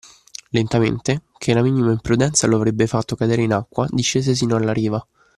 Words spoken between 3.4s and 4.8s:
in acqua, discese sino alla